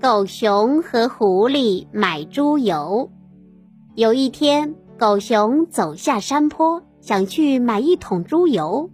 [0.00, 3.10] 狗熊和狐狸买猪油。
[3.94, 8.88] 有一天，狗熊走下山坡，想去买一桶猪油，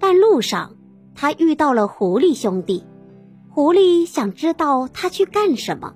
[0.00, 0.74] 但路上
[1.14, 2.82] 他遇到了狐狸兄弟。
[3.48, 5.94] 狐狸想知道他去干什么。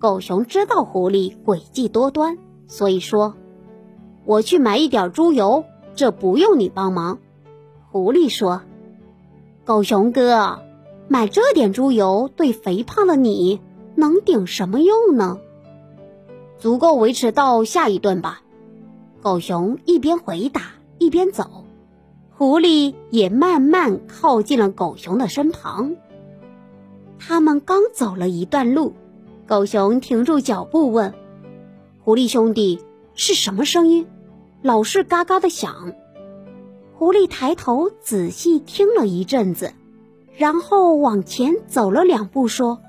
[0.00, 3.36] 狗熊知道狐狸诡计多端，所以说
[4.26, 7.20] ：“我去买一点猪油，这不用你帮忙。”
[7.92, 8.62] 狐狸说
[9.64, 10.58] ：“狗熊哥。”
[11.12, 13.60] 买这点猪油对肥胖的你
[13.96, 15.40] 能顶什么用呢？
[16.58, 18.40] 足够维持到下一顿吧。
[19.20, 20.62] 狗熊一边回答
[20.96, 21.66] 一边走，
[22.30, 25.96] 狐狸也慢慢靠近了狗熊的身旁。
[27.18, 28.94] 他们刚走了一段路，
[29.46, 31.12] 狗熊停住脚步问
[32.02, 32.80] ：“狐狸兄弟，
[33.14, 34.06] 是什么声音？
[34.62, 35.92] 老是嘎嘎的响。”
[36.96, 39.74] 狐狸抬头仔细听了一阵子。
[40.36, 42.80] 然后往前走了两步，说：“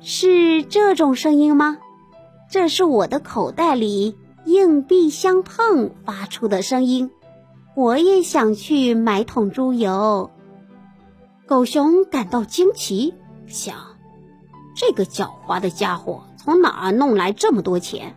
[0.00, 1.78] 是这种声音吗？
[2.50, 7.10] 这是我的口袋里硬币相碰发出的声音。
[7.74, 10.30] 我也想去买桶猪油。”
[11.46, 13.14] 狗熊感到惊奇，
[13.46, 13.74] 想
[14.76, 18.16] ：“这个狡猾的家伙从哪儿弄来这么多钱？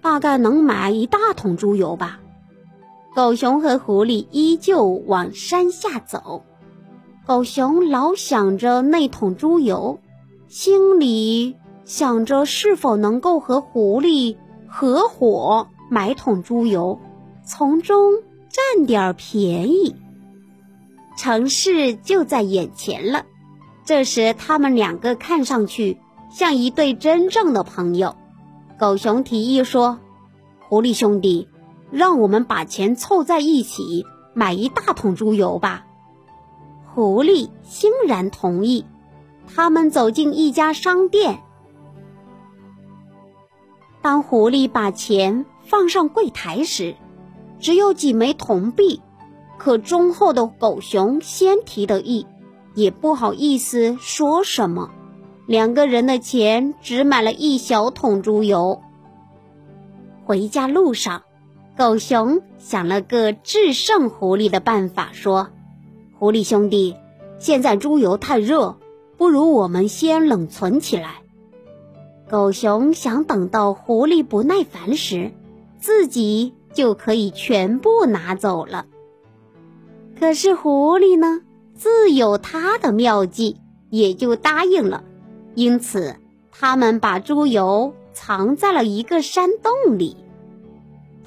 [0.00, 2.20] 大概能买一大桶猪油吧。”
[3.14, 6.44] 狗熊和狐狸依旧往山下走。
[7.28, 10.00] 狗熊老想着那桶猪油，
[10.48, 16.98] 心里想着是否能够和狐狸合伙买桶猪油，
[17.44, 18.14] 从中
[18.48, 19.94] 占点便宜。
[21.18, 23.26] 城市就在眼前了，
[23.84, 25.98] 这时他们两个看上去
[26.30, 28.16] 像一对真正的朋友。
[28.78, 29.98] 狗熊提议说
[30.66, 31.46] ：“狐狸兄弟，
[31.90, 35.84] 让我们把钱凑在一起，买一大桶猪油吧。”
[36.98, 38.84] 狐狸欣然同意。
[39.46, 41.38] 他们走进一家商店。
[44.02, 46.96] 当狐狸把钱放上柜台时，
[47.60, 49.00] 只有几枚铜币。
[49.58, 52.26] 可忠厚的狗熊先提的议，
[52.74, 54.90] 也不好意思说什么。
[55.46, 58.82] 两个人的钱只买了一小桶猪油。
[60.24, 61.22] 回家路上，
[61.76, 65.50] 狗熊想了个制胜狐狸的办法，说。
[66.18, 66.96] 狐狸兄弟，
[67.38, 68.76] 现在猪油太热，
[69.16, 71.22] 不如我们先冷存起来。
[72.28, 75.30] 狗熊想等到狐狸不耐烦时，
[75.78, 78.86] 自己就可以全部拿走了。
[80.18, 81.42] 可是狐狸呢，
[81.76, 83.58] 自有他的妙计，
[83.88, 85.04] 也就答应了。
[85.54, 86.16] 因此，
[86.50, 90.16] 他们把猪油藏在了一个山洞里。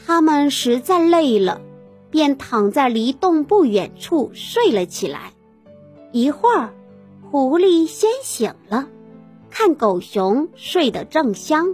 [0.06, 1.62] 他们实在累了。
[2.12, 5.32] 便躺在离洞不远处睡了起来。
[6.12, 6.74] 一会儿，
[7.32, 8.88] 狐狸先醒了，
[9.50, 11.74] 看狗熊睡得正香，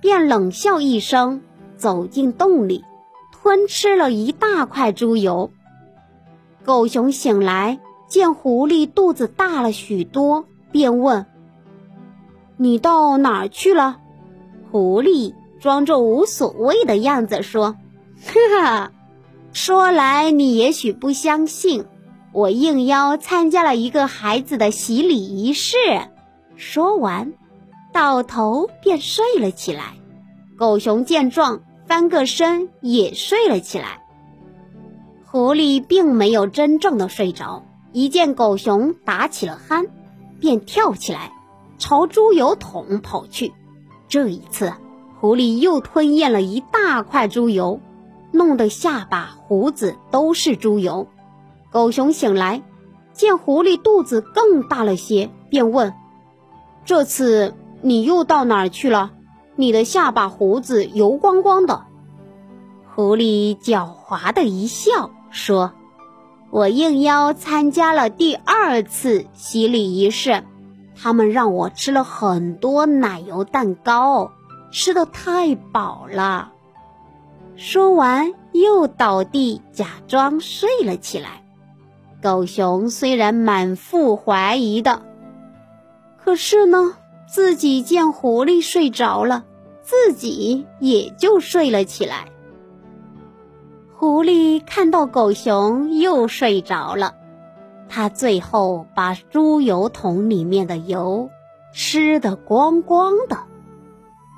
[0.00, 1.42] 便冷笑一声，
[1.76, 2.84] 走进洞里，
[3.32, 5.50] 吞吃了一大块猪油。
[6.64, 11.26] 狗熊醒来，见狐狸肚子大了许多，便问
[12.56, 13.98] ：“你到哪儿去了？”
[14.70, 17.74] 狐狸装作无所谓的样子说
[18.24, 18.92] ：“哈哈。”
[19.52, 21.84] 说来你也许不相信，
[22.32, 25.76] 我应邀参加了一个孩子的洗礼仪式。
[26.56, 27.34] 说完，
[27.92, 29.94] 倒头便睡了起来。
[30.56, 34.02] 狗熊见状，翻个身也睡了起来。
[35.26, 39.88] 狐狸并没有真正的睡着，一见狗熊打起了鼾，
[40.40, 41.32] 便跳起来，
[41.78, 43.52] 朝猪油桶跑去。
[44.08, 44.72] 这一次，
[45.20, 47.80] 狐狸又吞咽了一大块猪油。
[48.32, 51.06] 弄得下巴、胡子都是猪油。
[51.70, 52.62] 狗熊醒来，
[53.12, 55.94] 见狐狸肚子更大了些，便问
[56.84, 59.12] ：“这次你又到哪儿去了？
[59.54, 61.84] 你的下巴、胡子油光光的。”
[62.94, 65.72] 狐狸狡猾的一笑，说
[66.50, 70.44] ：“我应邀参加了第二次洗礼仪式，
[70.94, 74.32] 他们让我吃了很多奶油蛋糕，
[74.70, 76.52] 吃的太饱了。”
[77.54, 81.44] 说完，又倒地假装睡了起来。
[82.22, 85.02] 狗熊虽然满腹怀疑的，
[86.16, 86.96] 可是呢，
[87.26, 89.44] 自己见狐狸睡着了，
[89.82, 92.26] 自己也就睡了起来。
[93.94, 97.14] 狐狸看到狗熊又睡着了，
[97.88, 101.28] 它最后把猪油桶里面的油
[101.72, 103.38] 吃得光光的。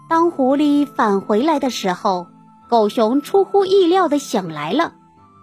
[0.09, 2.27] 当狐狸返回来的时候，
[2.75, 4.95] 狗熊出乎意料的醒来了，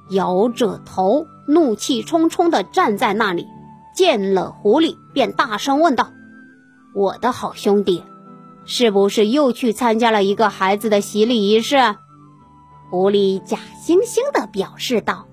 [0.09, 3.47] 摇着头，怒气冲冲的站在那里，
[3.95, 6.11] 见了狐狸便大声问道
[6.93, 8.03] ：“我的好兄弟，
[8.65, 11.77] 是不是又去参加了一个孩子的洗礼仪式？”
[12.91, 15.25] 狐狸假惺惺的表示道：“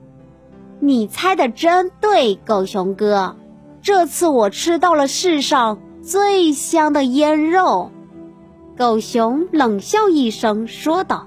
[0.79, 3.35] 你猜的真对，狗熊哥，
[3.83, 7.91] 这次我吃到了世上最香的腌肉。”
[8.79, 11.27] 狗熊冷笑一声说道：“，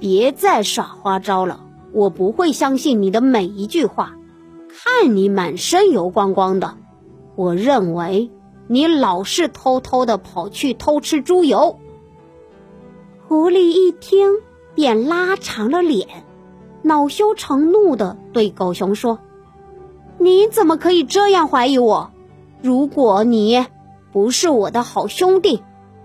[0.00, 1.60] 别再耍花招了，
[1.92, 4.16] 我不会相信你的每一句话。
[4.68, 6.76] 看你满身油光光的，
[7.36, 8.30] 我认为
[8.66, 11.78] 你老是偷偷的跑去偷吃猪油。”
[13.28, 14.40] 狐狸一听。
[14.72, 16.06] 便拉长了脸，
[16.80, 19.18] 恼羞成怒的对狗熊说
[20.16, 22.12] ：“你怎么可以这样怀疑我？
[22.62, 23.66] 如果你
[24.12, 25.62] 不是我的好兄弟，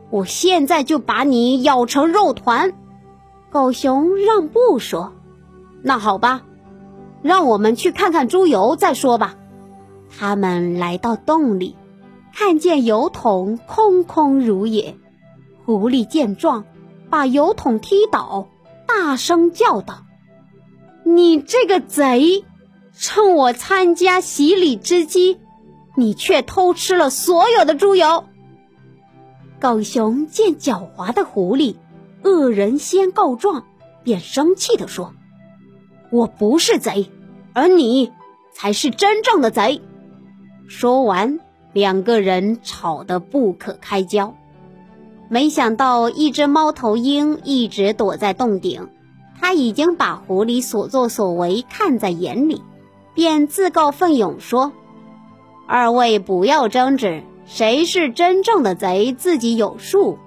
[0.09, 2.73] 我现在就把你咬成肉团。”
[3.55, 5.13] 狗熊让步说
[5.81, 6.41] ：“那好吧，
[7.21, 9.37] 让我们去看看猪油再说吧。”
[10.19, 11.77] 他们来到洞里，
[12.33, 14.97] 看见油桶空空如也。
[15.63, 16.65] 狐狸见状，
[17.09, 18.49] 把油桶踢倒。
[18.85, 20.03] 大声叫道
[21.05, 22.43] ：“你这个贼！
[22.91, 25.39] 趁我参加洗礼之机，
[25.95, 28.25] 你却偷吃了所有的猪油。”
[29.61, 31.77] 狗熊见狡猾的狐狸
[32.25, 33.63] 恶人先告状，
[34.03, 35.13] 便生气地说
[36.11, 37.11] ：“我不是贼，
[37.53, 38.11] 而你
[38.51, 39.79] 才是真正的贼。”
[40.67, 41.39] 说完，
[41.71, 44.33] 两个人吵得不可开交。
[45.29, 48.89] 没想到，一只猫头鹰一直躲在洞顶，
[49.39, 52.63] 他已经把狐狸所作所为看在眼里，
[53.13, 54.71] 便自告奋勇说
[55.67, 60.17] ：“二位不要争执，谁是真正的贼，自己有数，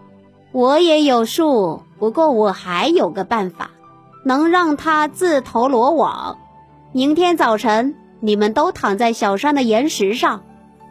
[0.52, 1.82] 我也有数。
[1.98, 3.70] 不过我还有个办法，
[4.24, 6.38] 能让他自投罗网。
[6.92, 10.42] 明天早晨，你们都躺在小山的岩石上。”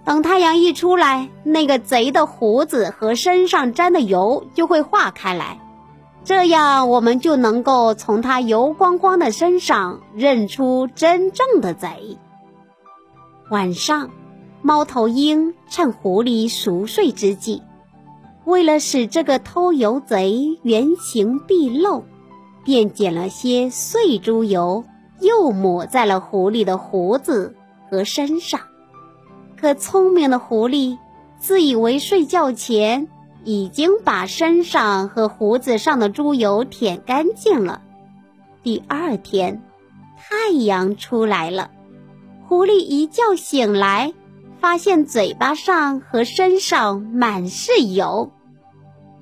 [0.06, 5.60] 等太阳一出来，那个贼的胡子和身上沾的油就会化开来，
[6.24, 12.18] 这样我们就能够从他油光光的身上认出真正的贼。
[13.50, 14.10] 晚上，
[14.62, 17.62] 猫头鹰趁狐狸熟睡之际，
[18.48, 22.06] 为了使这个偷油贼原形毕露，
[22.64, 24.86] 便捡了些碎猪油，
[25.20, 27.58] 又抹在了狐狸的胡子
[27.90, 28.62] 和身上。
[29.60, 30.98] 可聪明的狐狸
[31.40, 33.10] 自以为睡觉前
[33.44, 37.82] 已经把身上和胡子上的猪油舔干净了。
[38.64, 39.62] 第二天，
[40.18, 41.70] 太阳出来了，
[42.48, 44.14] 狐狸一觉醒来，
[44.62, 48.32] 发现嘴巴上和身上满是油。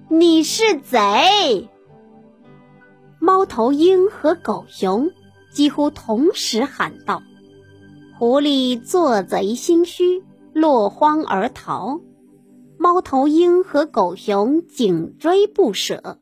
[0.08, 1.68] 你是贼！
[3.20, 5.10] 猫头鹰和狗熊
[5.52, 7.24] 几乎同时喊道。
[8.20, 10.24] 狐狸做贼心虚，
[10.54, 12.00] 落荒而逃。
[12.78, 16.20] 猫头鹰和狗熊紧追不舍。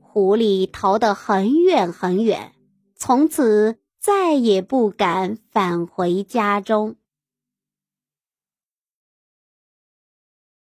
[0.00, 2.52] 狐狸逃得很远很远，
[2.94, 6.96] 从此再也不敢返回家中。